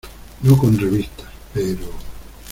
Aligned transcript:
no 0.41 0.57
con 0.57 0.79
revistas, 0.79 1.27
pero... 1.53 1.87